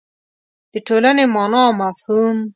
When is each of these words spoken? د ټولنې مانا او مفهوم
د 0.73 0.75
ټولنې 0.87 1.25
مانا 1.33 1.61
او 1.67 1.73
مفهوم 1.81 2.37